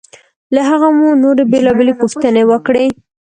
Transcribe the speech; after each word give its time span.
له 0.53 0.61
هغه 0.69 0.87
مو 0.97 1.07
نورې 1.23 1.43
بېلابېلې 1.51 1.93
پوښتنې 2.01 2.43
وکړې. 2.51 2.85